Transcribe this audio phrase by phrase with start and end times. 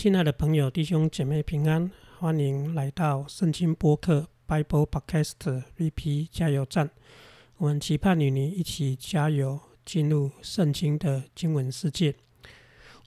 [0.00, 6.88] 亲爱的朋友、弟兄姐妹平安，欢迎来到圣经播客 Bible Podcast VP 加油站。
[7.58, 12.14] 我们期盼与你一起加油，进入圣经的经文世界。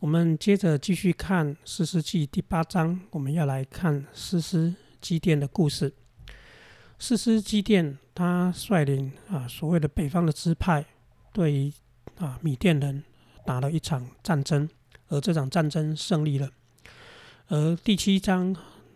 [0.01, 5.91] 我们接着继续看诗诗记第八章，我们要来看诗诗基甸的故事。
[6.99, 10.85] 诗诗基甸他率领啊所谓的北方的支派，
[11.33, 11.73] 对于
[12.19, 13.03] 啊米甸人
[13.47, 14.69] 打了一场战争，
[15.07, 16.51] 而这场战争胜利了。
[17.53, 18.55] 而第七章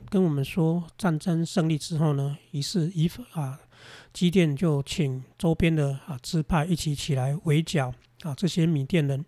[0.10, 3.60] 跟我们说，战争胜利之后呢，于是以啊
[4.12, 7.94] 基甸就请周边的啊支派一起起来围剿
[8.24, 9.24] 啊这些米甸人。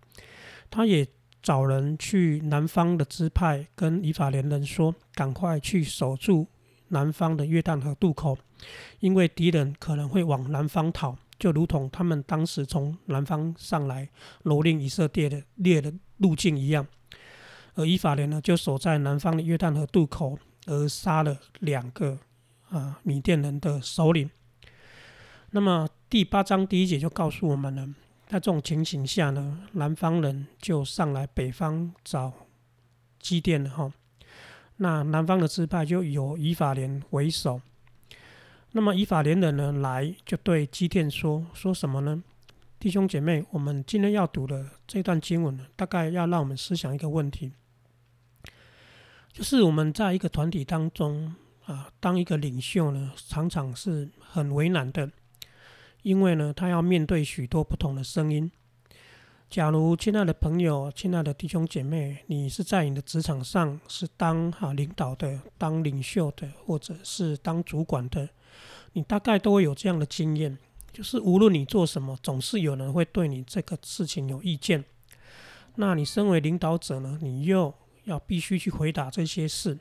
[0.68, 1.06] 他也
[1.40, 6.48] 找人去南方的支派跟以法莲人说，赶快去守住
[6.88, 8.36] 南方的约旦河渡口，
[8.98, 14.08] 因为敌人可能会往南方逃，就如同他们当时从南方上来
[14.42, 16.84] 蹂躏以色列的列的路径一样。
[17.74, 22.18] 而以法莲呢，就守在南方的约旦河渡口，而杀了两个
[22.68, 24.30] 啊米甸人的首领。
[25.50, 27.86] 那么第八章第一节就告诉我们了，
[28.26, 32.32] 在这种情形下呢，南方人就上来北方找
[33.18, 33.92] 基甸了哈。
[34.76, 37.60] 那南方的支派就由以法莲为首。
[38.72, 42.22] 那么以法莲人呢来就对基甸说说什么呢？
[42.80, 47.52] 弟兄姐妹，我们今天要读的这段经文呢，大概要让我们思想一个问题。
[49.30, 51.34] 就是我们在一个团体当中
[51.66, 55.10] 啊，当一个领袖呢，常常是很为难的，
[56.00, 58.50] 因为呢，他要面对许多不同的声音。
[59.50, 68.30] 假如亲爱的朋友、亲爱的弟兄姐妹，你是在你的职场上是当哈领导的、当领袖的，或者是当主管的，
[68.94, 70.56] 你大概都会有这样的经验，
[70.92, 74.84] 就是无论你做什么，总是有人会对你这个事情有意见。
[75.76, 77.72] 那你身为领导者呢，你又
[78.04, 79.78] 要必须去回答这些事，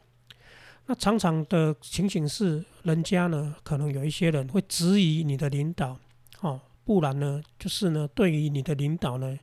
[0.86, 5.98] 那常常的情形是，人家呢可能有一些人会质疑你的领导，
[6.42, 9.38] 哦，不然呢就是呢对于你的领导呢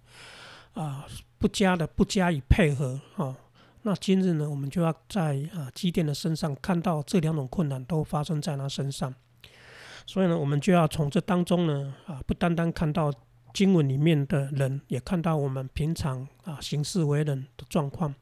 [0.74, 1.06] 啊
[1.38, 3.34] 不加的不加以配合，哦，
[3.82, 9.12] 那今日呢我们就要在啊机电的身上看到这两种困难都发生在他身上，
[10.06, 13.12] 所以呢我们就要从这当中呢啊不单单看到
[13.52, 18.14] 经文里面的人，也看到我们平常啊行事为人的状况。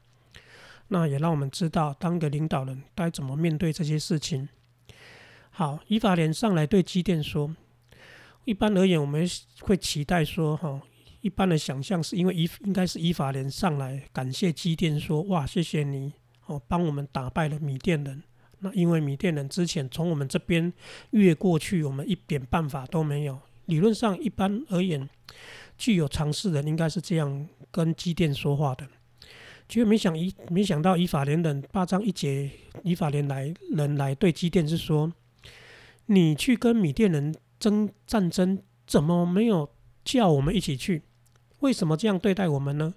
[0.87, 4.47] 那也让我们知道，当个领导人该怎么面对这些事情。
[5.49, 7.55] 好，以法莲上来对基甸说
[8.45, 9.27] ：“一般而言，我们
[9.61, 10.81] 会期待说，哈，
[11.21, 16.13] 一般的想象是因为以应该是以法莲上来感谢基甸说，哇，谢谢你
[16.45, 18.21] 哦，帮我们打败了米甸人。
[18.65, 20.73] 那因为米甸人之前从我们这边
[21.11, 23.39] 越过去，我们一点办法都没有。
[23.67, 25.07] 理论上，一般而言，
[25.77, 28.87] 具有常识的人应该是这样跟基甸说话的。”
[29.69, 32.49] 结果没想以没想到以法莲人八章一节，
[32.83, 35.13] 以法莲来人来对基甸是说
[36.07, 39.69] ：“你去跟米甸人争战争，怎么没有
[40.03, 41.03] 叫我们一起去？
[41.59, 42.95] 为什么这样对待我们呢？”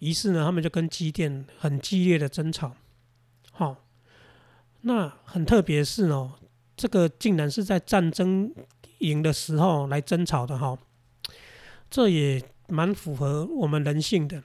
[0.00, 2.76] 于是呢，他们就跟基甸很激烈的争吵。
[3.52, 3.83] 好，
[4.86, 6.32] 那很特别是哦，
[6.76, 8.52] 这个竟然是在战争
[8.98, 10.76] 赢的时候来争吵的哈，
[11.90, 14.42] 这也蛮符合我们人性的。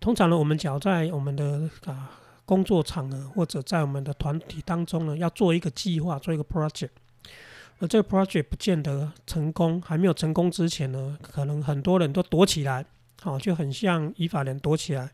[0.00, 6.88] 通常呢，我们只要在我们的啊工作场合或者在我们的团体当中呢，要做一个计划，做一个 project，
[7.78, 12.86] 而这个 project 不见得成功，还没有成功之前呢，可能很多人都躲起来，
[13.20, 15.10] 好，就很像以法莲躲起来。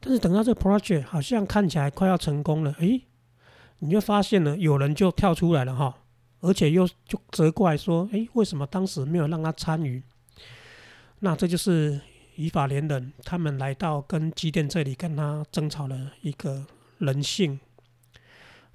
[0.00, 3.02] 但是等到这个 project 好像看起来快要成功了，诶，
[3.80, 5.98] 你就发现了有人就跳出来了哈，
[6.40, 10.02] 而且又就责怪说，诶，为什么当时没有让他参与？
[11.20, 12.00] 那这就是。
[12.36, 16.66] 以法连人，他们来到跟基甸这里跟他争吵的一个
[16.98, 17.60] 人性，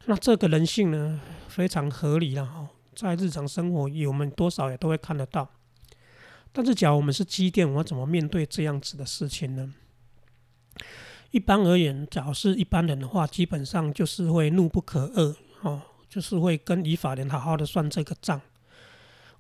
[0.06, 5.50] 那这个人性呢非常合理了哈，在日常生活我们多少也都会看得到。
[6.54, 9.74] 但是，假如我们是基甸，我怎么面对这样子的事情呢？
[11.32, 18.42] 一般而言，假如是一般人的话，基本上就是会怒不可遏哦，就是会跟以法莲好好的算这个账。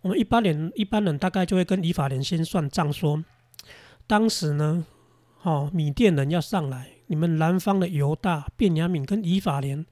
[0.01, 3.24] 我们一般人一般人大概就会跟以法莲先算账说。
[4.07, 4.86] 当时呢，
[5.44, 9.85] 哦，米甸人要上来，你们南方的犹大、便雅敏跟以法莲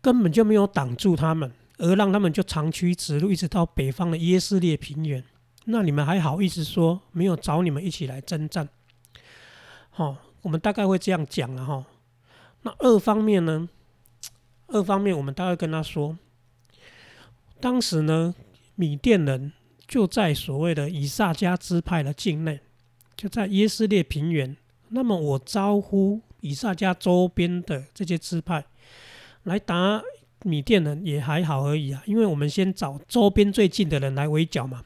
[0.00, 5.24] 根本就没有挡住他们，而让他们就长驱直入，一直到北方的耶斯列平原。
[5.64, 8.68] 那你们还好意思说没有找你们一起来征战？
[9.90, 11.84] 好，我们大概会这样讲了哈。
[12.62, 13.68] 那二方面呢？
[14.68, 16.16] 二方面我们大概跟他说，
[17.60, 18.34] 当时呢，
[18.76, 19.52] 米甸人
[19.88, 22.60] 就在所谓的以萨迦支派的境内。
[23.16, 24.56] 就在耶斯列平原，
[24.88, 28.64] 那么我招呼以撒家周边的这些支派
[29.42, 30.02] 来打
[30.44, 34.84] 米甸人也还好而已啊，因为我们先找周边最近的人来围剿嘛。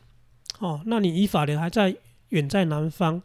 [0.58, 1.96] 哦，那你以法莲还在
[2.30, 3.22] 远在南方，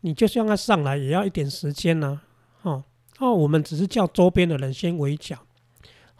[0.00, 2.20] 你就算他上来也要一点时间呢。
[2.62, 2.84] 哦，
[3.18, 5.38] 哦，我们只是叫周边的人先围剿。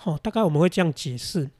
[0.04, 1.50] 哦，大概我们会这样解释。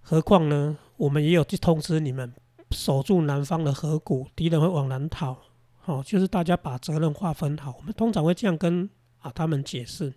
[0.00, 2.32] 何况呢，我们也有去通知你们
[2.70, 5.36] 守住南方的河谷，敌人会往南逃。
[5.84, 8.88] 哦，就是大家把责任划分好，我们通常会这样跟
[9.20, 10.12] 啊他们解释。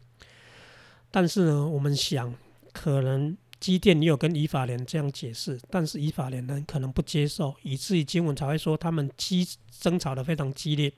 [1.11, 2.33] 但是呢，我们想
[2.71, 3.37] 可能。
[3.65, 10.93] 基甸也有跟以法莲这样解释，但是以法莲呢可能不接受，以至于经文才会说他们激争吵的非常激烈。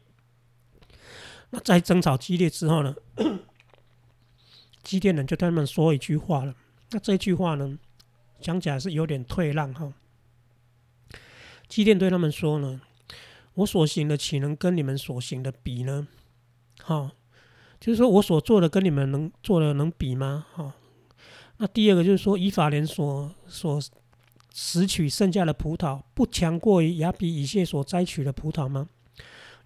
[1.52, 2.94] 那在争吵激烈之后呢，
[4.84, 6.54] 基甸人就对他们说一句话了。
[6.90, 7.80] 那这句话呢，
[8.42, 9.94] 讲起来是有点退让哈。
[11.70, 12.82] 基甸对他们说呢
[13.56, 16.10] ：“我所行的岂能跟你们所行的比呢？
[16.84, 17.14] 哈，
[17.80, 20.48] 就是说我所做的跟你们能做的能比吗？
[20.54, 20.76] 哈。”
[21.58, 23.82] 那第二个就是说，以法莲所所
[24.54, 28.88] 拾取剩下的葡萄，不强过于亚比以谢所摘取的葡萄吗？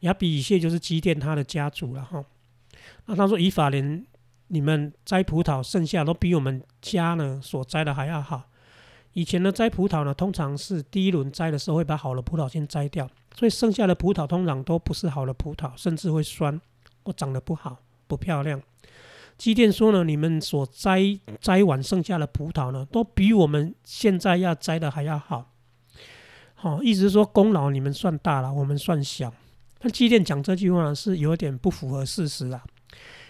[0.01, 2.23] 亚比以谢就是基甸他的家族了哈。
[3.05, 4.05] 那他说，以法莲
[4.47, 8.43] 你们摘葡萄剩下都比我们家呢所摘的还要好。
[9.13, 16.59] 以前呢摘葡萄呢，通常是第一轮摘的时候会把好的葡萄先摘掉，所以剩下的葡萄通常都不是好的葡萄，甚至会酸
[17.03, 17.77] 或长得不好、
[18.07, 18.61] 不漂亮。
[19.37, 25.51] 基甸说呢，你们所摘摘完剩下的葡萄呢，都比我们现在要摘的还要好。
[26.53, 29.33] 好，意思说功劳你们算大了，我们算小。
[29.81, 32.63] 那基甸讲这句话呢，是有点不符合事实啊。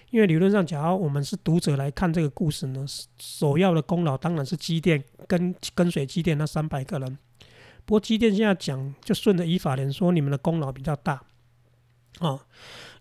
[0.10, 2.86] 因为理论上，假如我们是读者来看这个故事呢，
[3.18, 7.18] 首要的功劳当然是基甸跟跟随基甸那三百个人。
[7.86, 11.24] 不过基甸现在讲，就顺着以法莲说，你们的功劳比较大。
[12.22, 12.40] 哦。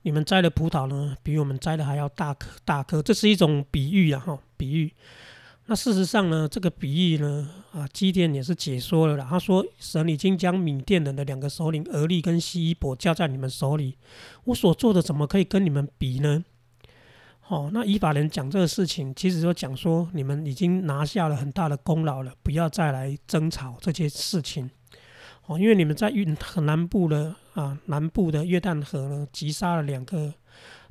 [0.03, 4.93] 你们摘的葡萄呢，比我们摘的还要大颗大颗，这是一种比喻啊，哈，比喻。
[5.67, 9.27] 那事实上呢，这个比喻呢，啊，基甸也是解说了啦。
[9.29, 13.97] 他说，神已经将米甸人的两个首领俄利跟西伊伯交在你们手里，
[14.45, 16.45] 我所做的怎么可以跟你们比呢？
[17.49, 24.71] 哦，那依法人讲这个事情，其实就讲说，你们已经拿下了很大的功劳了，不要再来争吵这些事情。
[25.47, 30.33] 哦，因为你们在运南部的啊，南部的约旦河呢，击杀了两个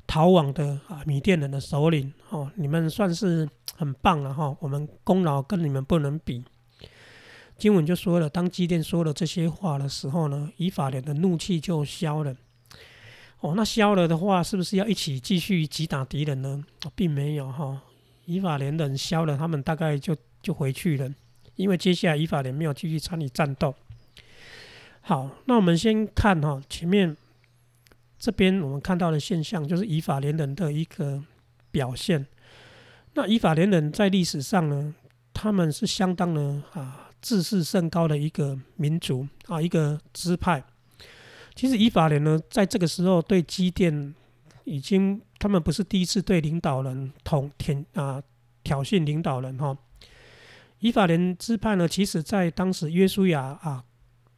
[0.06, 2.12] 逃亡的啊米甸人的首领。
[2.28, 6.44] 哦，你们算是很棒了哈，我们功劳跟你们不能比。
[7.56, 12.34] 经文就说了，当基甸说了这些话的时候呢，以法莲的怒气就消了。
[13.40, 16.62] 哦，那消了的话，是不是要一起继续击打敌人呢？
[16.94, 17.80] 并没有哈，
[18.26, 21.10] 以法莲人消了，他们大概就就回去了，
[21.56, 23.74] 因为接下来以法莲没有继续参与战斗。
[25.02, 27.16] 好，那我们先看哈，前面
[28.18, 31.22] 这边我们看到的现象就是以法连人的一个
[31.70, 32.26] 表现。
[33.14, 34.94] 那以法连人在历史上呢，
[35.32, 40.62] 他们是相当的啊，自视甚高的一个民族啊，一个支派。
[41.56, 44.14] 其实以法连呢，在这个时候对基甸
[44.64, 48.22] 已经，他们不是第一次对领导人捅挑啊
[48.62, 49.76] 挑衅领导人哈。
[50.78, 53.82] 以法连支派呢，其实在当时约书亚啊。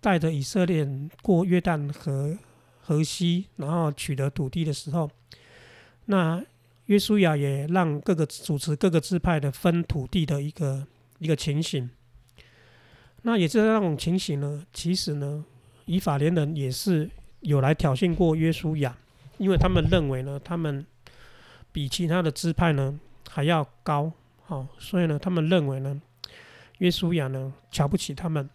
[0.02, 2.36] 带着以色列人过约旦河
[2.80, 5.08] 河西，然后取得土地的时候，
[6.06, 6.44] 那
[6.86, 10.84] 约书亚也让各个主持各个支派的分土地的一个
[11.20, 11.88] 一个情形。
[13.22, 15.44] 那也是那种情形呢，其实呢，
[15.86, 18.98] 以法连人也是有来挑衅过约书亚，
[19.38, 20.84] 因为他们认为呢，他们
[21.70, 22.98] 比其他的支派呢
[23.30, 26.02] 还要高，好，所以呢，他们认为呢，
[26.78, 28.50] 约书亚呢瞧不起他们。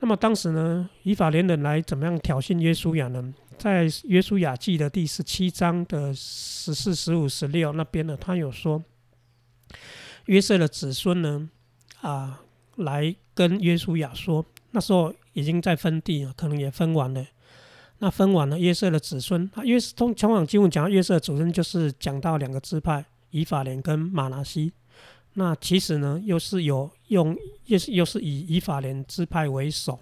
[0.00, 3.32] 那么当时呢，以法连人来怎么样挑衅约书亚呢？
[3.58, 8.82] 在约书亚记的第十七章的十四、十五、十六那边呢，他有说，
[10.24, 11.50] 约瑟的子孙呢，
[12.00, 12.40] 啊，
[12.76, 17.26] 来跟约书亚说，那时候已经在分地了，可能也分完了。
[17.98, 24.72] 那分完了，约瑟的子孙，约通前往经文讲约瑟的子孙，就是讲到两个支派，以法莲跟马拿西。
[25.34, 27.36] 那其实呢，又是有用，
[27.66, 30.00] 又是又是以以法莲支派为首，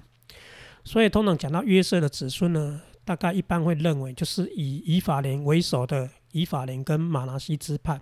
[0.85, 8.01] 所以通常讲到约瑟的子孙呢，大概一般会认为就是以以法莲为首的以法莲跟马拿西支派，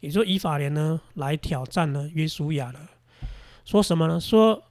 [0.00, 2.80] 也就以法莲呢来挑战了约书亚了，
[3.64, 4.18] 说什么呢？
[4.20, 4.62] 说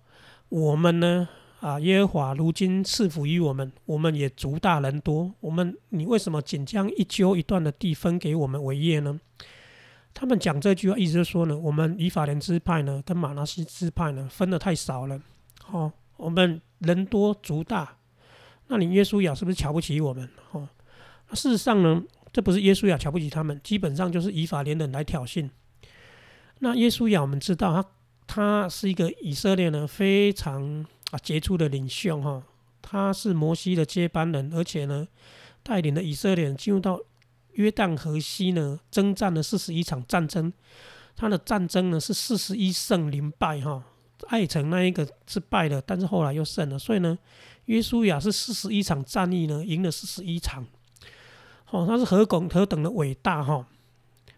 [0.50, 1.28] 我们呢
[1.60, 9.20] 啊，耶和华如今赐福于我们，我们也族大人多，我们你为什么仅将一揪一段的地分给我们为业呢？
[10.14, 15.22] 他们讲这句话，意思就是说呢，我们以法莲支派呢，跟马拉西支派呢，分的太少了。
[15.72, 17.98] 哦，我们人多族大，
[18.68, 20.28] 那你耶稣亚是不是瞧不起我们？
[20.52, 20.68] 哦，
[21.30, 25.50] 那事实上呢，这不是耶稣亚瞧不起他们，基本上就是以法莲人来挑衅。
[26.60, 27.90] 那耶稣亚我们知道，他
[28.28, 32.44] 他是一个以色列呢非常啊杰出的领袖哈，
[32.82, 35.08] 他是摩西的接班人，而且呢
[35.64, 37.00] 带领了以色列人进入到
[37.54, 40.52] 约旦河西呢征战了四十一场战争，
[41.16, 43.84] 他的战争呢是四十一胜零败哈。
[44.28, 47.18] 爱城那一个是败了，但是后来又胜了，所以呢，
[47.66, 50.66] 约书亚是四十一场战役呢赢了四十一场。
[51.70, 53.66] 哦，他是何等何等的伟大哈！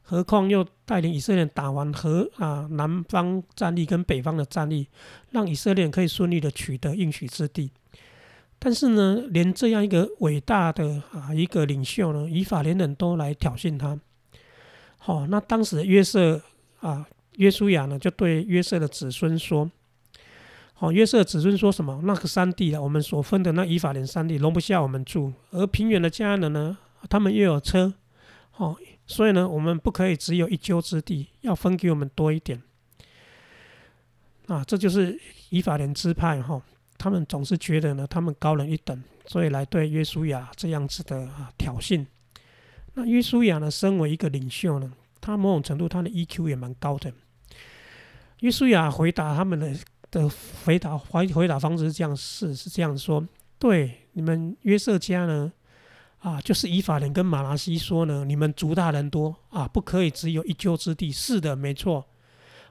[0.03, 4.87] 何况又带领以色列打完和啊南方战役跟北方的战役，
[5.29, 7.71] 让以色列可以顺利的取得应许之地。
[8.63, 13.99] 但是呢，连这样一个伟大的啊一个领袖呢，以法连人都来挑衅他。
[14.99, 16.39] 好，那当时约瑟
[16.79, 19.71] 啊约书亚呢就对约瑟的子孙说
[20.73, 22.01] ：“好，约瑟子孙说什么？
[22.03, 26.77] 那个山地啊，我们所分的那以法连山地容不下我们住，而平原的迦南呢？”
[27.09, 27.91] 他们又有车，
[28.57, 28.77] 哦，
[29.07, 32.61] 所以呢，我们不可以只有一丘之地，要分给我们多一点。
[34.45, 36.61] 啊，这就是以法莲支派哈，
[37.01, 42.05] 他们总是觉得呢，他们高人一等，所以来对约书亚这样子的啊挑衅。
[42.93, 47.11] 那约书亚呢，身为一个领袖呢，他某种程度他的 EQ 也蛮高的。
[48.41, 49.75] 约书亚回答他们的
[50.11, 50.29] 的
[50.63, 53.27] 回答回回答方式是这样，是是这样说：
[53.57, 55.51] 对你们约瑟家呢。
[56.19, 61.11] 啊，就是以法莲跟马拉西说呢，你们族大人多啊，不可以只有一丘之地。
[61.11, 62.05] 是的，没错。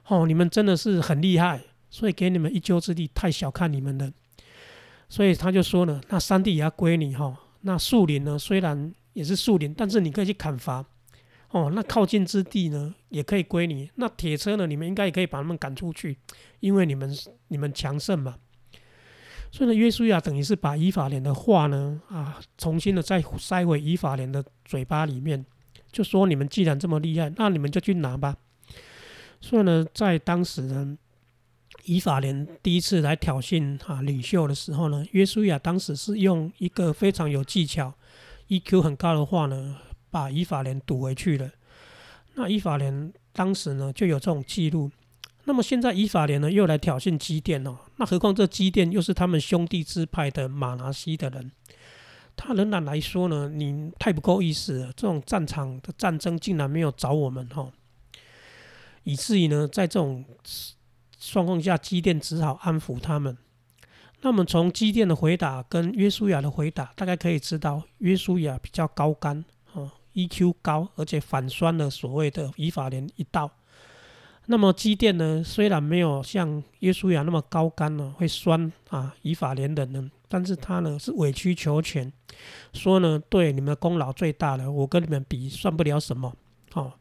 [0.07, 4.09] 哦，你们真的是很厉害，所以给你们一丘之地，太小看你们了。
[5.11, 7.37] 所以他就说呢，那山地也要归你哈。
[7.63, 10.85] 那树林呢，虽然也是树林，但是你可以去砍伐。
[11.49, 13.91] 哦，那靠近之地呢，也可以归你。
[13.95, 16.17] 那铁车呢，你们应该也可以把他们赶出去，
[16.61, 17.13] 因为你们
[17.49, 18.37] 你们强盛嘛。
[19.51, 25.45] 所以呢，约书亚等于是把以法莲的话呢，啊，重新的再塞回以法莲的嘴巴里面，
[25.91, 28.37] 就说：你们既然这么厉害，那你们就去拿吧。
[29.41, 30.97] 所以呢，在当时呢，
[31.85, 37.93] 以法莲第一次来挑衅啊领袖的时候呢，约书亚当时是用一个非常有技巧、
[38.47, 39.77] EQ 很高的话呢，
[40.09, 41.49] 把以法莲堵回去了。
[42.35, 44.91] 那以法莲当时呢，就有这种记录。
[45.45, 51.51] 那么现在以法莲呢又来挑衅基甸哦，那何况这基甸又是他们兄弟支派的马拿西的人，
[52.35, 57.71] 他仍然来说呢，你太不够意思了，这种战场的战争竟然没有找我们哈，
[59.03, 60.23] 以至于呢在这种
[61.21, 63.37] 状况下，基甸只好安抚他们。
[64.21, 73.49] 那么从基甸的回答跟约书亚的回答，大概可以知道约书亚比较高干啊，EQ 高，而且反酸了所谓的以法莲一道。
[74.47, 82.11] 那么基甸呢，虽然没有像约书亚那么高干呢，会酸啊以法连人，但是他呢是委曲求全，
[82.73, 86.33] 说呢对你们功劳最大了，我跟你们比算不了什么。
[86.73, 86.93] 哦，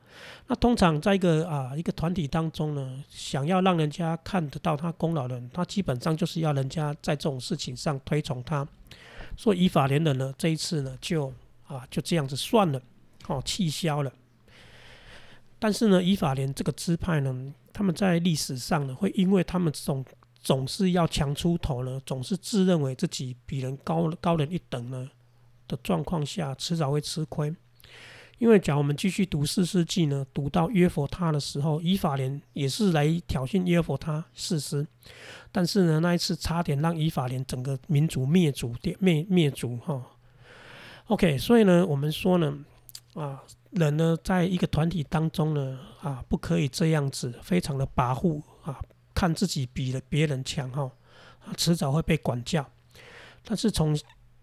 [0.46, 8.66] 那通常在一个啊一个团体当中呢，想要让人家看得到他功劳的人，他基本上就是要人家在这种事情上推崇他。
[9.36, 11.32] 所以以法连人呢，这一次呢就
[11.66, 12.82] 啊就这样子算了，
[13.28, 14.12] 哦气消了。
[15.58, 20.04] 但是呢，以法莲这个支派呢，他们在历史上呢，会因为他们总
[20.42, 25.08] 总是要强出头呢，总是自认为自己比人高高人一等呢
[25.68, 27.54] 的状况下，迟早会吃亏。
[28.40, 34.87] 因为假如我们继续读四世纪呢，读到约佛他的时候，以法莲也是来挑衅约佛他事师，
[35.52, 40.02] 但是呢，那一次差点让以法莲整个民族灭族灭灭族哈。
[41.09, 42.59] OK，所以呢，我们说呢，
[43.14, 43.42] 啊。
[43.73, 48.82] 人呢，在一个团体当中呢，啊，不可以这样子，非常的跋扈啊，
[49.14, 50.90] 看自己比了别人强哈，
[51.56, 52.68] 迟早会被管教。
[53.44, 53.97] 但是从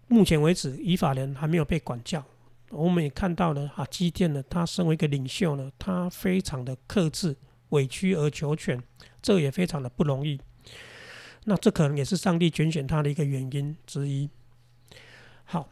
[0.06, 2.24] 目前为止，以法人还没有被管教。
[2.70, 7.36] 我们也看到了啊，基甸呢，他身为一个领袖呢，他非常的克制，
[7.70, 8.82] 委曲而求全，
[9.22, 10.40] 这也非常的不容易。
[11.44, 14.28] 那这可能也是上帝拣选他的一个原因之一。
[15.44, 15.68] 好。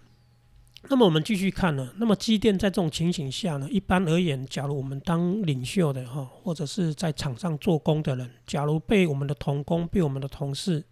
[0.88, 1.92] 那么我们继续看呢。
[1.96, 10.84] 那么机电在这种情形下呢，一般而言，假如我们当领袖的哈，或者是在场上做工的人，假如被我们的同工、被我们的同事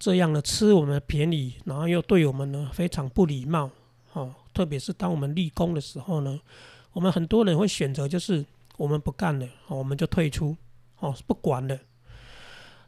[0.00, 3.70] 这样的吃我们的便宜，然后又对我们呢非常不礼貌，
[4.14, 6.40] 哦，特别是当我们立功的时候呢，
[6.92, 8.44] 我们很多人会选择就是
[8.76, 10.56] 我们不干了，我们就退出，
[10.98, 11.78] 哦，不管了，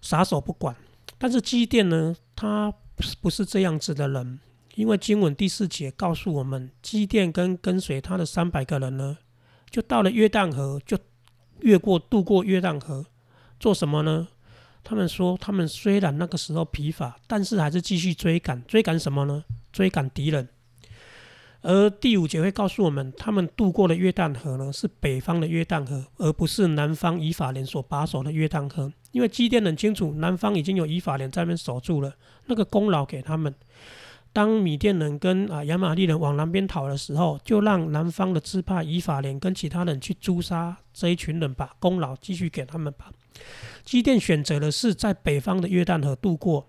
[0.00, 0.74] 撒手不管。
[1.18, 2.72] 但是机电呢，他
[3.20, 4.40] 不是这样子的人。
[4.74, 9.18] 因为经文第四节告诉我们，基甸跟跟随他的三百个人呢，
[9.68, 10.98] 就到了约旦河，就
[11.60, 13.04] 越过渡过约旦河，
[13.60, 14.28] 做什么呢？
[14.82, 19.44] 他们说，他们虽然那个时候疲乏，但是还是继续追赶，追赶什么呢？
[19.70, 20.48] 追赶敌人。
[21.62, 28.92] 而第五节会告诉我们，他们渡过的约旦河呢，是北方的约旦河，而不是南方以法莲所把守的约旦河。
[29.12, 32.14] 因为基甸很清楚，南方已经有以法莲在那边守住了，
[32.46, 33.54] 那个功劳给他们。
[34.32, 43.12] 当米甸人跟啊亚玛利人往南边逃的时候，就让南方的支派以法莲跟其他人去诛杀这一群人，把功劳继续给他们吧。
[43.84, 46.66] 基甸选择的是在北方的约旦河渡过。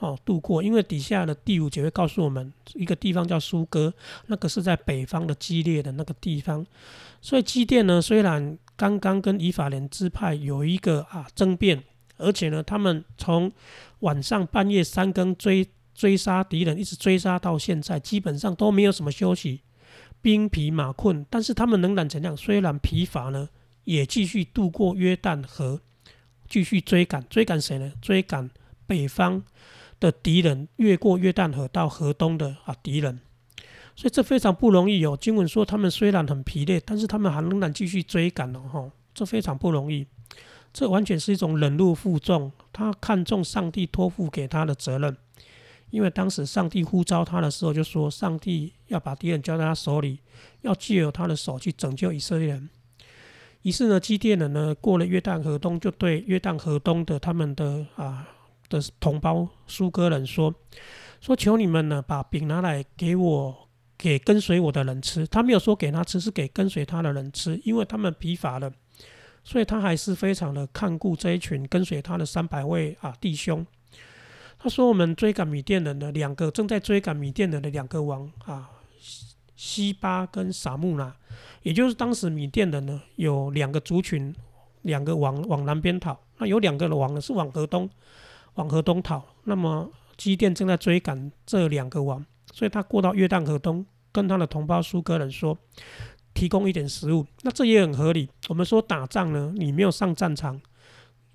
[0.00, 3.92] 哦，度过，因为底下的第五节会告诉我们，一个地方叫苏哥，
[4.26, 6.66] 那个是在北方的激烈的那个地方。
[7.20, 11.84] 所以基甸呢，虽然刚刚跟以法莲支派有一个啊争辩，
[12.16, 13.52] 而且呢，他们从
[13.98, 19.60] 晚上半夜三更追追杀敌人，一直追杀到现在，基本上都没有什么休息，
[20.22, 22.34] 兵疲马困，但是他们仍然怎样？
[22.34, 23.50] 虽然疲乏呢，
[23.84, 25.82] 也继续渡过约旦河，
[26.48, 27.92] 继续追赶，追赶谁呢？
[28.00, 28.48] 追赶
[28.86, 29.42] 北方。
[30.00, 33.20] 的敌人越过约旦河到河东的啊敌人，
[33.94, 35.16] 所以这非常不容易哦。
[35.20, 40.06] 经文说他们虽然很疲累，但是他们还仍然继续追赶哦，哈，这非常不容易。
[40.72, 45.16] 这完全是一种忍辱负重，他看重上帝托付给他的责任。
[45.90, 50.20] 因为当时上帝呼召他的时候，就说上帝要把敌人交在他手里，
[50.62, 52.70] 要借由他的手去拯救以色列人。
[53.62, 58.28] 于是呢，基甸人呢过了约旦河东，就对约旦河东的他们的啊。
[58.70, 60.54] 的同胞苏格人说
[61.20, 65.26] ：“说求你们呢，把饼拿来给我，给跟随我的人吃。
[65.26, 68.72] 他没有说给他吃，是给跟随他的人吃，因为他们疲乏了，
[69.44, 73.66] 所以他还是非常的看顾这一群跟随他的三百位啊弟兄。
[74.58, 78.70] 他说：我们追赶米甸人的两个正在追赶米甸人的两个王啊，
[79.56, 81.16] 西巴跟撒木拉，
[81.62, 84.32] 也就是当时米甸人呢有两个族群，
[84.82, 87.90] 两个往往南边跑，那有两个王呢是往河东。”
[88.54, 95.56] 往河东逃，那么基甸正在追赶这两个王，所以他过到约旦河东，跟他的同胞苏格人说，
[96.34, 97.26] 提供一点食物。
[97.42, 98.28] 那这也很合理。
[98.48, 100.60] 我们说打仗呢，你没有上战场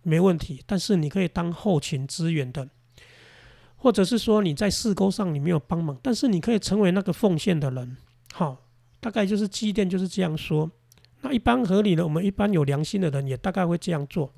[0.04, 2.70] 没问题，但是你可以当后勤支援的，
[3.76, 7.98] 或者是说你在事工上你没有帮忙，但是你可以成为那个奉献的人。
[8.34, 8.58] 好，
[9.00, 10.70] 大概就是基甸就是这样说。
[11.22, 14.32] 那一般合理的，我们一般有良心的人也大概会这样做。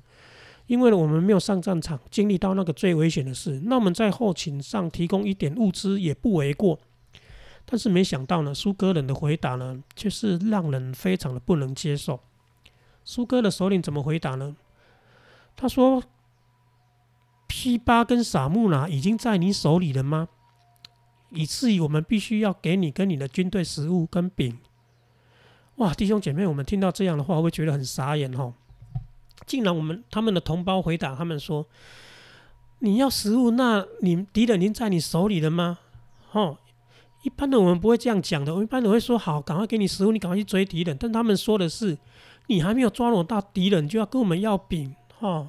[0.68, 6.78] 因为呢我们没有上战场，经历到那个最危险的事，那我们在后勤上提供一点物资也不为过。
[7.64, 12.20] 但是没想到呢，苏格人的回答呢，却是让人非常的不能接受。
[13.04, 14.56] 苏哥的首领怎么回答呢？
[15.56, 16.02] 他说
[17.48, 20.28] ：“皮巴跟撒木拿已经在你手里了吗？
[21.30, 24.58] 以至于我们必须要给你跟你的军队食物跟饼。”
[25.76, 28.52] 哇，弟兄姐妹，我们听到这样的话，会觉得很傻眼哈。
[29.46, 31.66] 竟然我们他们的同胞回答他们说
[32.80, 35.78] ：“你要食物，那你敌人已经在你手里了吗？”
[36.32, 36.58] 哦，
[37.22, 41.96] 一般的我们不会这样讲的，我一般都会说：“好，赶快给你食物，你赶快去追敌人。”但他们说的是
[42.48, 45.48] ：“你还没有抓拢到敌人，就要跟我们要饼，哦，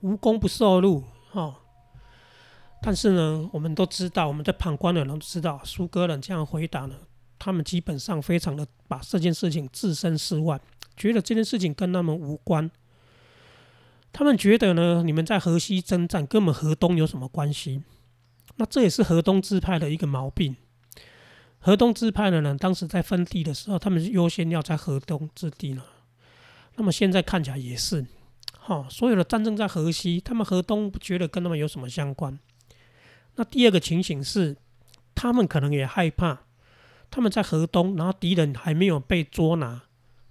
[0.00, 1.54] 无功不受禄，哦。”
[2.82, 6.94] 但是呢，我们都知道，我们在旁观的人都知道，苏格人这样回答呢，
[7.38, 10.60] 他们基本上非常的把这件事情置身事外，
[10.96, 12.70] 觉得这件事情跟他们无关。
[14.12, 17.82] 他们觉得呢，你们在河西征战，跟我们河东有什么关系？
[18.56, 20.56] 那这也是河东支派的一个毛病。
[21.60, 25.82] 河东支派的人当时在分地的时候，他们是优先要在河东之地呢。
[26.76, 28.06] 那么现在看起来也是，
[28.52, 32.38] 哈，所有的战争在河西，他们河东不觉得跟他们有什么相关。
[33.36, 34.56] 那第二个情形是，
[35.14, 36.40] 他们可能也害怕，
[37.10, 39.82] 他们在河东，然后敌人还没有被捉拿，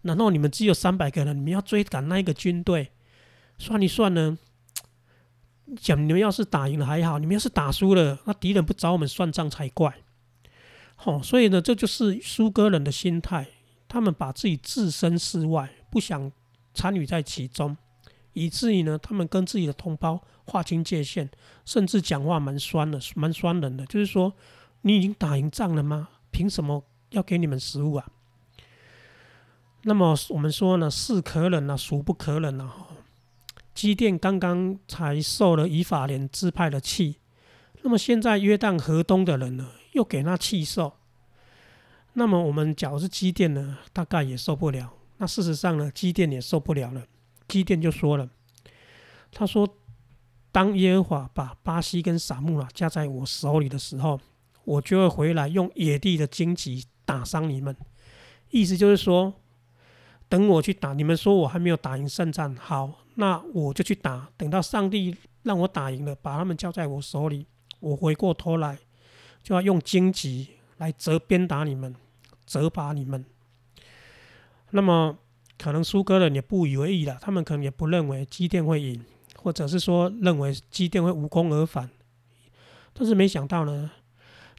[0.01, 2.91] 然后你们只有三百个人，你们要追赶那一个军队。
[3.57, 4.37] 算一算呢，
[5.79, 9.93] 讲你们要是打赢了还好，你们要是打输了，那敌人不找我们算账才怪。
[10.95, 13.47] 好，所以呢，这就是苏格人的心态，
[13.87, 16.31] 他们把自己置身事外，不想
[16.73, 17.77] 参与在其中，
[18.33, 21.29] 以至于呢，他们跟自己的同胞划清界限，
[21.65, 24.33] 甚至讲话蛮酸的，蛮酸人的，就是说，
[24.81, 26.09] 你已经打赢仗了吗？
[26.31, 28.07] 凭什么要给你们食物啊？
[29.83, 32.73] 那么我们说呢，是可忍啊，孰不可忍啊？
[33.77, 37.17] 基甸刚刚才受了以法莲支派的气，
[37.83, 40.93] 那么现在约旦河东的人呢，又给他气受。
[42.13, 44.91] 那么我们假如是基甸呢，大概也受不了。
[45.17, 47.03] 那事实上呢，基甸也受不了了。
[47.47, 48.27] 基甸就说了，
[49.31, 49.77] 他说
[50.51, 54.19] ：“当耶和华把巴西跟撒木拉加在我手里的时候，
[54.63, 57.77] 我就会回来用野地的荆棘打伤你们。”
[58.49, 59.35] 意思就是说。
[60.29, 64.29] 等我去打，你们说我还没有打赢胜仗，好，那我就去打。
[64.35, 67.45] 等到上帝让我打赢了，把他们交在我手里，
[67.79, 68.77] 我回过头来
[69.41, 71.95] 就要用荆棘来折鞭打你们，
[72.45, 73.25] 责罚你们。
[74.71, 75.17] 那么
[75.57, 79.01] 可能苏格人也不以为意了，他们可能也不认为基甸会赢，
[79.41, 81.89] 或者是说认为基甸会无功而返。
[82.91, 83.91] 但是没想到呢，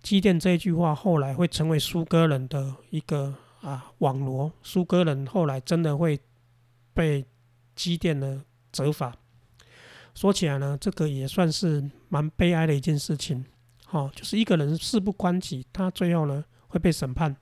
[0.00, 6.18] 基甸这一句话后来会成为苏格人的一个啊网罗，苏格人后来真的会
[6.94, 7.24] 被
[7.74, 8.42] 基甸的
[8.72, 9.16] 责罚。
[10.14, 13.44] 说起来呢，这个也算是蛮悲哀的一件事情。
[13.84, 17.36] 好，就是一个人事不关己，他最后呢会被审判。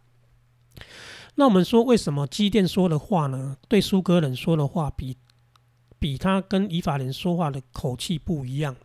[1.37, 3.57] 那我们说，为什么基甸说的话呢？
[3.68, 5.16] 对苏格人说的话，比
[5.98, 8.76] 比他跟以法莲说话的口气不一样。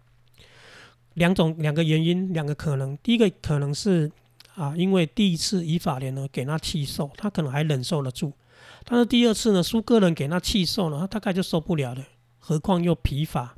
[1.13, 2.97] 两种两个原因，两个可能。
[2.97, 4.09] 第一个可能是
[4.55, 8.33] 啊，因为第一次以法莲呢给他气受，他可能还忍受得住。
[8.83, 12.03] 但是第二次呢，苏格人给他气受呢，他大概就受不了了。
[12.39, 13.55] 何况又疲乏。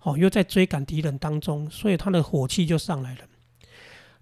[0.00, 3.20] 哦，又在追赶敌人当中，所以他的火气就上来了。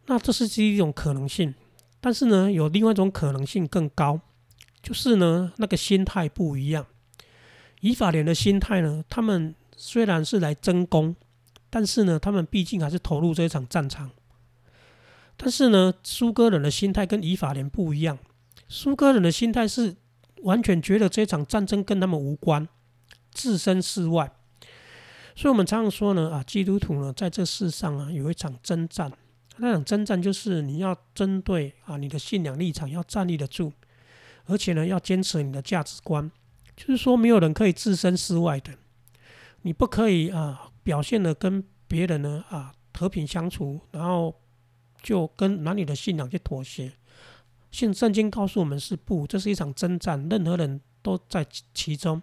[0.07, 1.55] 那这是一种可能性，
[2.01, 4.21] 但是呢，有另外一种可能性更高，
[4.81, 6.87] 就是呢，那个心态不一样。
[7.81, 11.17] 以法莲的心态呢，他们虽然是来争功，
[11.69, 14.11] 但是呢，他们毕竟还是投入这一场战场。
[15.45, 18.17] 但是呢，苏格人的心态跟以法莲不一样，
[18.69, 19.97] 苏格人的心态是
[20.43, 22.69] 完全觉得这场战争跟他们无关，
[23.33, 24.33] 置身事外。
[25.35, 29.11] 所以，我们常常说呢，啊，基督徒呢，在这世上啊，有一场征战。
[29.57, 33.73] 那场征战就是你要针对啊，你的信仰立场要站立得住，
[34.45, 36.31] 而且呢，要坚持你的价值观。
[36.77, 38.73] 就是说，没有人可以置身事外的。
[39.63, 44.35] 你不可以啊，表现的跟别人呢啊和平相处，然后
[45.03, 46.93] 就跟男女的信仰去妥协。
[47.71, 52.23] 信圣经告诉我们是不，这是一场征战，任何人都在其中。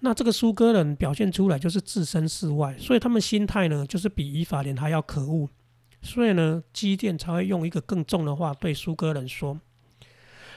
[0.00, 5.48] 那这个苏格人表现出来就是置身事外，所以他们心态呢，就是比以法莲还要可恶。
[6.02, 9.58] 所以呢，基甸才会用一个更重的话对苏格人说：“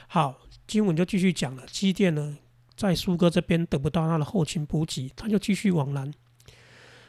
[0.06, 1.64] 好，经文就继续讲了。
[1.66, 2.36] 基甸呢，
[2.76, 6.12] 在苏格这边得不到他的后勤补给，他就继续往南。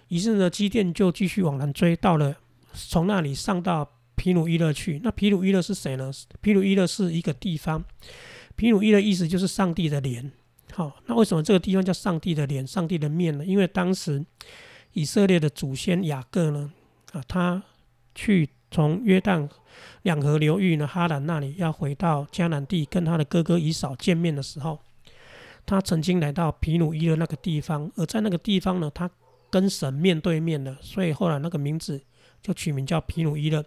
[0.08, 2.38] 于是呢，基甸就继续往南追，到了
[2.74, 3.88] 从那里上到
[4.22, 5.02] 皮努伊勒去。
[5.04, 6.12] 那皮努伊勒是谁呢？
[6.42, 7.84] 皮努伊勒是一个地方。
[8.56, 10.32] 皮努伊勒意思就是上帝的脸。”
[10.74, 13.44] 好，那为什么这个地方叫上帝的脸、上帝的面呢？
[13.44, 14.24] 因为当时
[14.94, 16.72] 以色列的祖先雅各呢，
[17.14, 17.64] 啊，他
[18.14, 19.50] 去从约旦
[20.04, 24.80] 两河流域呢，哈兰那里要回到迦南地跟他的哥哥以扫见面的时候，
[25.66, 29.10] 他曾经来到皮努伊勒那个地方，而在那个地方呢，他
[29.50, 32.00] 跟神面对面的，所以后来那个名字
[32.42, 33.66] 就取名叫皮努伊勒。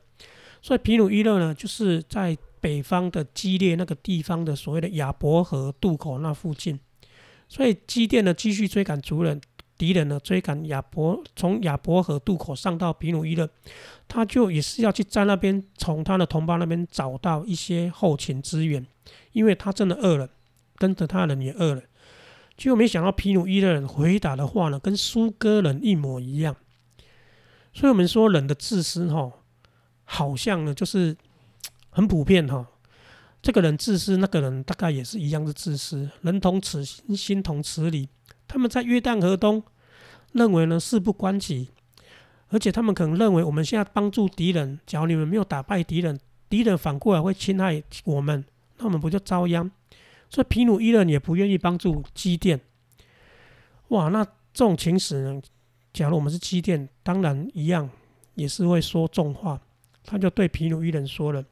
[0.64, 6.80] 所以皮努伊勒呢，就是在北方的基列那个地方的所谓的亚伯河渡口那附近。
[7.46, 9.38] 所以基甸呢，继续追赶族人，
[9.76, 13.46] 敌人呢追赶亚伯，从亚伯河渡口上到皮努伊勒，
[14.08, 18.86] 他就也是要去在那边从他的同胞那边找到一些后勤资源，
[19.32, 20.30] 因为他真的饿了，
[20.76, 21.82] 跟着他的人也饿了。
[22.56, 26.56] 结果没想到皮努伊勒人回答的话呢，跟苏格人一模一样。
[27.74, 29.30] 所以我们说人的自私哈，
[30.04, 31.16] 好像呢就是
[31.90, 32.66] 很普遍哈。
[33.42, 36.08] 这个人自私，那个人大概也是一样的自私。
[36.22, 38.08] 人同此心，心同此理。
[38.48, 39.62] 他们在约旦河东
[40.32, 41.68] 认为呢事不关己，
[42.48, 48.44] 而且他们可能认为我们现在帮助敌人，假如你们没有打败敌人，敌人反过来会侵害我们，
[48.78, 49.70] 那我们不就遭殃？
[50.30, 52.60] 所以皮努伊人也不愿意帮助基甸。
[53.88, 55.42] 哇，那这种情史呢？
[55.92, 57.88] 假如我们是基甸，当然一样
[58.34, 59.60] 也是会说重话。
[60.04, 61.44] 他就对皮努伊人说了。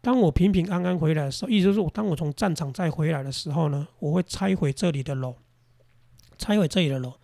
[0.00, 5.34] 当我平平安安回来的时候，意思就是，当我从战场再回来的时候呢，我会拆毁这里的楼，
[6.36, 7.14] 拆毁这里的楼。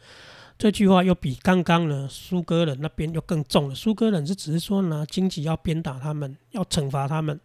[0.57, 3.75] 这句话又比刚刚呢苏格人那边又更重了。
[3.75, 7.41] 苏格人是只是说呢，经济要鞭打他们，要惩罚他们，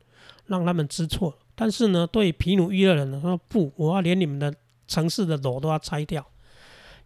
[0.48, 1.38] 让他们知错。
[1.56, 4.54] 但是呢，对皮努伊的人呢，说不，我要连你们的
[4.88, 6.26] 城市的楼都要拆掉，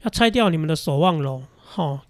[0.01, 2.03] 要拆掉你们的守望楼，哈。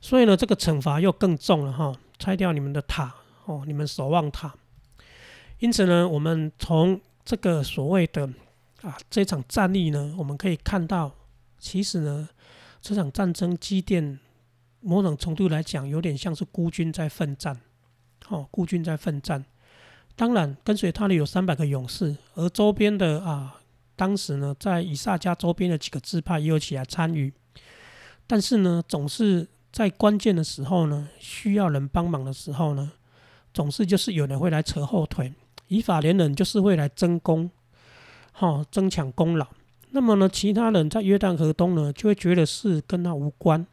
[0.00, 3.14] 所以呢，这个惩罚又更重了，哈，拆掉你们的塔，
[3.46, 4.54] 哦，你们守望塔。
[5.58, 8.28] 因此呢，我们从这个所谓的
[8.82, 11.14] 啊这场战役呢，我们可以看到，
[11.58, 12.28] 其实呢，
[12.80, 14.18] 这场战争积淀
[14.80, 17.58] 某种程度来讲，有点像是孤军在奋战，
[18.28, 19.44] 哦，孤军在奋战。
[20.16, 23.60] 当然，跟随他的有三百个勇士，而周边的啊，
[23.96, 27.32] 当时呢，在以萨迦周边的几个支派也有起来参与。
[28.26, 32.92] 但是呢，总是在关键的时候呢，需要人帮忙的时候呢，
[33.52, 35.32] 总是就是有人会来扯后腿。
[35.66, 37.50] 以法连人就是会来争功，
[38.30, 39.44] 哈，争抢功劳。
[39.90, 43.66] 那么呢，其他人在约旦河东呢，就会觉得是跟他无关。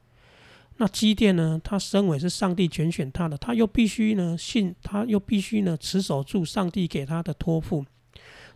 [0.78, 7.86] 那基甸呢，他身为是上帝拣选他的，他又必须呢信，他又必须呢持守住上帝给他的托付。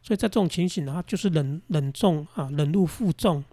[0.02, 3.44] 所以在这种情形呢，他就是忍忍重啊，忍辱负重。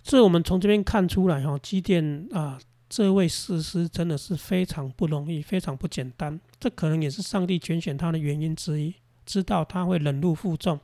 [0.00, 6.40] 这我们从这边看出来哈，基甸啊，这位士师真的是非常不容易，非常不简单。
[6.58, 8.94] 这可能也是上帝拣选他的原因之一，
[9.26, 10.80] 知道他会忍辱负重，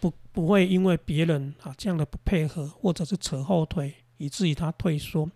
[0.00, 5.30] 不不会因为别人啊这样的不配合，或者是扯后腿，以至于他退缩。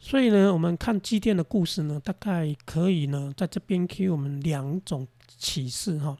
[0.00, 6.18] 所以呢，我们看祭奠的故事呢，大概可以呢，在这边给我们两种启示哈。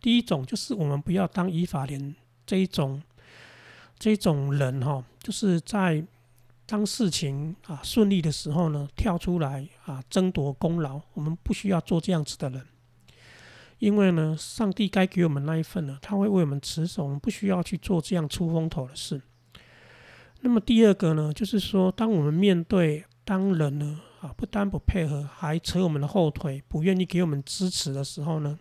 [0.00, 3.02] 第一种就是我们不要当以法莲这一种。
[3.98, 6.04] 这种人哈，就是在
[6.64, 11.00] 当事情啊顺利的时候呢，跳出来啊争夺功劳。
[11.14, 12.66] 我们不需要做这样子的人，
[13.78, 19.20] 因为呢，上帝该给我们那一份呢，他会为我们持守，我们不需要去做这样出风头的事。
[20.40, 28.58] 那么第二个呢，就是说，当我们面对当人呢啊不单不配合，还扯我们的后腿，不愿意给我们支持的时候呢，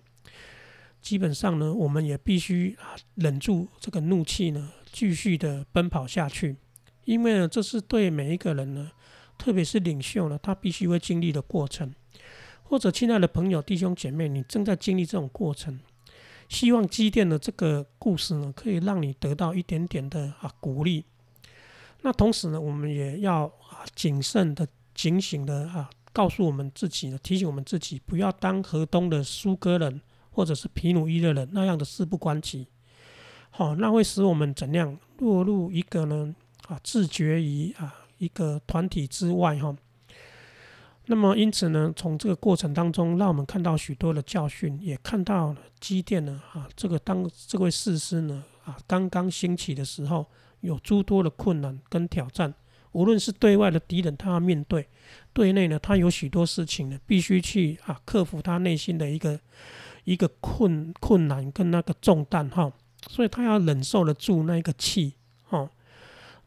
[1.02, 4.72] 基本上呢，我们也必须啊忍住这个怒气呢。
[4.92, 6.58] 继续的奔跑下去，
[7.06, 8.92] 因为呢，这是对每一个人呢，
[9.38, 11.94] 特别是领袖呢，他必须会经历的过程。
[12.64, 15.78] 或者，亲爱的朋友、弟兄姐妹，你正在经历这种过程，
[16.48, 21.04] 希望积淀的这个故事呢，可以让你得到一点点的啊鼓励。
[22.04, 32.68] 那同时呢，我们也要啊谨慎的、警醒的啊，告诉我们自己呢，提醒我们自己，不要当河东的苏格人，或者是皮努伊的人那样的事不关己。
[33.50, 36.34] 好，那会使我们怎样落入一个呢？
[36.72, 39.76] 啊，自觉于啊一个团体之外哈。
[41.08, 50.26] 那么因此呢，从这个过程当中，让我们看到许多的教训，也看到了积淀呢啊，这个当这位士师呢啊刚刚兴起的时候，
[50.62, 52.54] 有诸多的困难跟挑战。
[52.94, 54.82] 无论是对外的敌人，他要面对；
[55.34, 59.38] 对内呢，他有许多事情呢，必须去啊克服他内心的一个
[60.06, 62.72] 一个困困难跟那个重担哈。
[63.10, 65.16] 所以他要忍受得住那个气，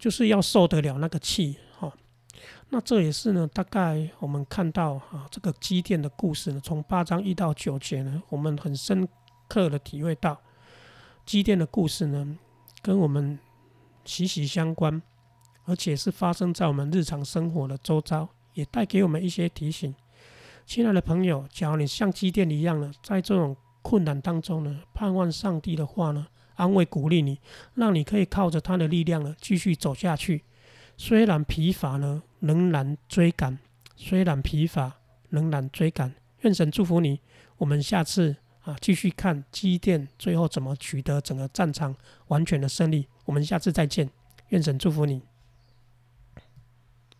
[0.05, 1.91] 就是要受得了那个气，哦。
[2.69, 9.09] 那这也是呢，大概我们看到啊，这个积淀的故事呢，从八章一到九节呢，我们很深
[9.49, 10.39] 刻的体会到
[11.25, 12.37] 积淀的故事呢，
[12.83, 13.39] 跟我们
[14.05, 15.01] 息息相关，
[15.65, 19.95] 而且是发生在我们日常生活的周遭，也带给我们一些提醒。
[20.67, 26.27] 亲爱的朋友，假如你像积淀一样呢，在这种困难当中呢，盼望上帝的话呢。
[26.55, 27.41] 安慰鼓励你，
[27.75, 30.43] 让你可以靠着他的力量呢继续走下去。
[30.97, 33.59] 虽然疲乏呢，仍然追赶；
[33.97, 34.93] 虽然疲乏，
[35.31, 36.15] 仍然追赶。
[36.41, 37.21] 愿神祝福你。
[37.57, 41.95] 我们下次啊继续看机电最后怎么取得整个战场
[42.29, 43.07] 完全的胜利。
[43.25, 44.09] 我们下次再见。
[44.51, 45.23] 愿神祝福你。